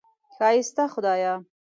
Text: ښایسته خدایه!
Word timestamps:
ښایسته 0.35 0.83
خدایه! 0.93 1.33